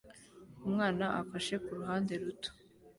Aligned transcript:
Umwana 0.67 1.05
afashe 1.21 1.53
kuruhande 1.63 2.13
ruto 2.21 2.49